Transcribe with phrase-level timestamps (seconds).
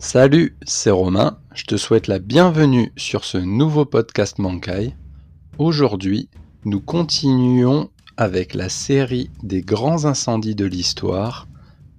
[0.00, 4.94] Salut, c'est Romain, je te souhaite la bienvenue sur ce nouveau podcast Mankai.
[5.58, 6.28] Aujourd'hui,
[6.64, 11.48] nous continuons avec la série des grands incendies de l'histoire,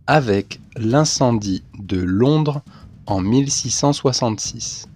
[0.08, 2.62] avec l'incendie de Londres
[3.06, 4.88] en 1666.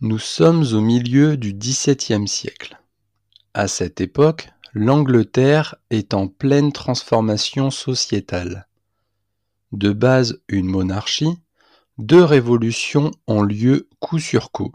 [0.00, 2.80] Nous sommes au milieu du XVIIe siècle.
[3.52, 8.68] À cette époque, l'Angleterre est en pleine transformation sociétale.
[9.72, 11.38] De base une monarchie,
[11.98, 14.72] deux révolutions ont lieu coup sur coup.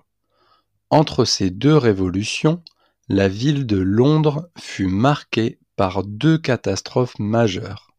[0.90, 2.62] Entre ces deux révolutions,
[3.08, 7.92] la ville de Londres fut marquée par deux catastrophes majeures.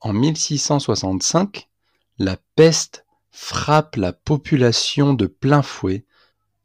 [0.00, 1.68] En 1665,
[2.18, 6.04] la peste frappe la population de plein fouet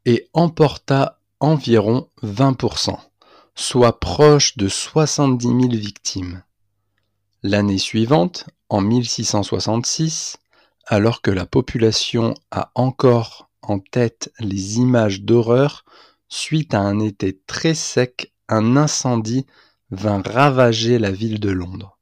[0.06, 2.98] et emporta environ 20%
[3.58, 6.44] soit proche de 70 000 victimes.
[7.42, 10.36] L'année suivante, en 1666,
[10.86, 15.84] alors que la population a encore en tête les images d'horreur,
[16.28, 19.44] suite à un été très sec, un incendie
[19.90, 21.97] vint ravager la ville de Londres.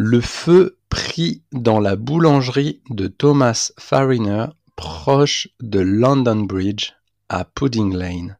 [0.00, 4.46] Le feu prit dans la boulangerie de Thomas Fariner,
[4.76, 6.92] proche de London Bridge,
[7.28, 8.38] à Pudding Lane.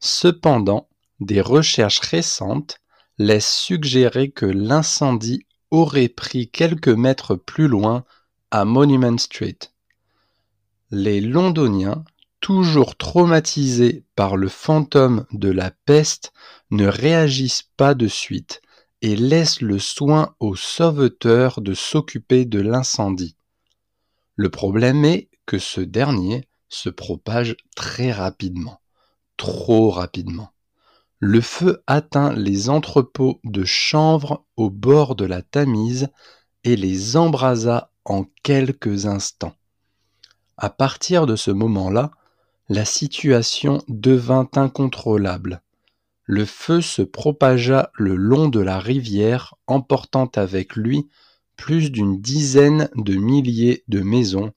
[0.00, 0.88] Cependant,
[1.20, 2.80] des recherches récentes
[3.16, 8.04] laissent suggérer que l'incendie aurait pris quelques mètres plus loin
[8.50, 9.58] à Monument Street.
[10.90, 12.02] Les Londoniens,
[12.40, 16.32] toujours traumatisés par le fantôme de la peste,
[16.72, 18.62] ne réagissent pas de suite
[19.02, 23.36] et laisse le soin aux sauveteurs de s'occuper de l'incendie.
[24.36, 28.80] Le problème est que ce dernier se propage très rapidement,
[29.36, 30.50] trop rapidement.
[31.20, 36.08] Le feu atteint les entrepôts de chanvre au bord de la Tamise
[36.64, 39.54] et les embrasa en quelques instants.
[40.56, 42.10] À partir de ce moment-là,
[42.68, 45.62] la situation devint incontrôlable
[46.28, 51.08] le feu se propagea le long de la rivière, emportant avec lui
[51.56, 54.52] plus d'une dizaine de milliers de maisons,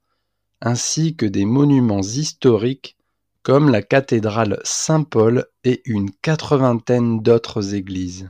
[0.59, 2.97] ainsi que des monuments historiques
[3.41, 8.29] comme la cathédrale Saint-Paul et une quatre-vingtaine d'autres églises.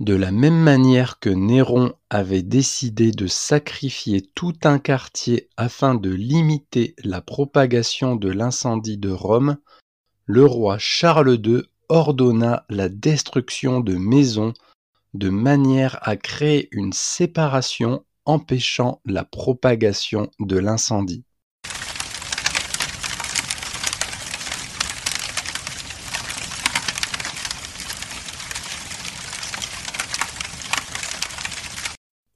[0.00, 6.10] De la même manière que Néron avait décidé de sacrifier tout un quartier afin de
[6.10, 9.58] limiter la propagation de l'incendie de Rome,
[10.24, 14.54] le roi Charles II ordonna la destruction de maisons
[15.12, 21.22] de manière à créer une séparation empêchant la propagation de l'incendie.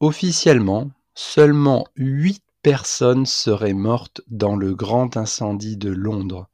[0.01, 6.51] Officiellement, seulement huit personnes seraient mortes dans le grand incendie de Londres.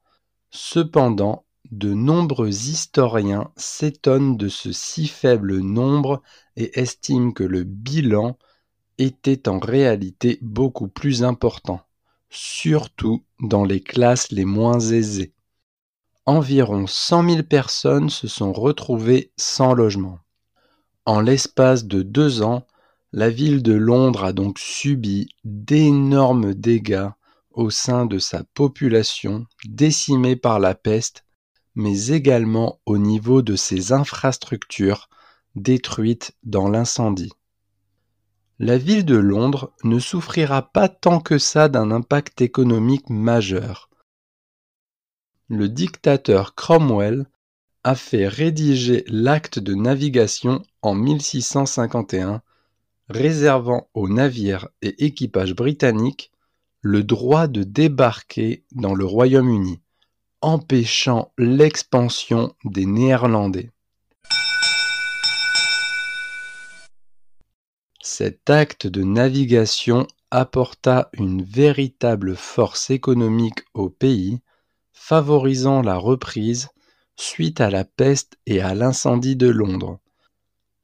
[0.51, 6.23] Cependant, de nombreux historiens s'étonnent de ce si faible nombre
[6.55, 8.37] et estiment que le bilan
[8.99, 11.81] était en réalité beaucoup plus important,
[12.29, 15.33] surtout dans les classes les moins aisées.
[16.27, 20.19] Environ 100 000 personnes se sont retrouvées sans logement.
[21.07, 22.67] En l'espace de deux ans,
[23.13, 27.09] la ville de Londres a donc subi d'énormes dégâts
[27.51, 31.25] au sein de sa population décimée par la peste
[31.75, 35.09] mais également au niveau de ses infrastructures
[35.55, 37.33] détruites dans l'incendie.
[38.59, 43.91] La ville de Londres ne souffrira pas tant que ça d'un impact économique majeur.
[45.49, 47.27] Le dictateur Cromwell
[47.85, 52.43] a fait rédiger l'acte de navigation en 1651,
[53.09, 56.31] réservant aux navires et équipages britanniques
[56.81, 59.81] le droit de débarquer dans le Royaume-Uni
[60.43, 63.71] empêchant l'expansion des Néerlandais.
[68.01, 74.41] Cet acte de navigation apporta une véritable force économique au pays,
[74.93, 76.69] favorisant la reprise
[77.17, 80.01] suite à la peste et à l'incendie de Londres.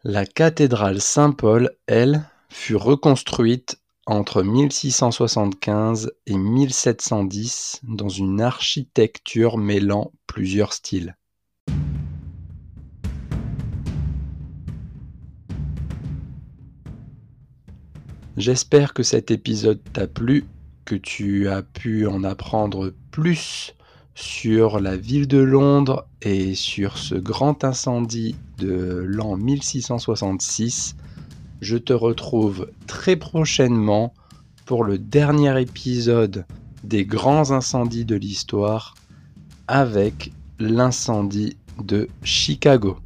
[0.04, 10.72] La cathédrale Saint-Paul, elle, fut reconstruite entre 1675 et 1710 dans une architecture mêlant plusieurs
[10.72, 11.14] styles.
[18.38, 20.46] J'espère que cet épisode t'a plu,
[20.87, 23.75] que tu as pu en apprendre plus
[24.14, 30.96] sur la ville de Londres et sur ce grand incendie de l'an 1666.
[31.60, 34.14] Je te retrouve très prochainement
[34.64, 36.46] pour le dernier épisode
[36.84, 38.94] des grands incendies de l'histoire
[39.66, 42.99] avec l'incendie de Chicago.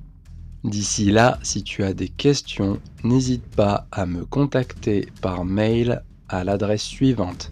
[0.64, 6.44] D'ici là, si tu as des questions, n'hésite pas à me contacter par mail à
[6.44, 7.50] l'adresse suivante